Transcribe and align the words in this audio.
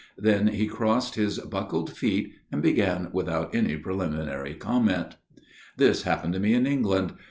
Then 0.17 0.47
he 0.47 0.65
crossed 0.65 1.13
his 1.13 1.37
buckled 1.37 1.95
feet 1.95 2.33
and 2.51 2.59
began 2.63 3.09
without 3.13 3.53
any 3.53 3.77
preliminary 3.77 4.55
comment." 4.55 5.15
This 5.77 6.01
happened 6.01 6.33
to 6.33 6.39
me 6.39 6.55
in 6.55 6.65
England. 6.65 7.13